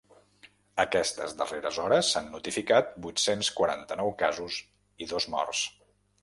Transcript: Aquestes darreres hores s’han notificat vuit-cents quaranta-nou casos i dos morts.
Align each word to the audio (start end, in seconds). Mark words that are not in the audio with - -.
Aquestes 0.83 1.35
darreres 1.41 1.77
hores 1.83 2.09
s’han 2.13 2.31
notificat 2.37 2.97
vuit-cents 3.07 3.53
quaranta-nou 3.61 4.11
casos 4.23 4.59
i 5.07 5.11
dos 5.15 5.29
morts. 5.37 5.63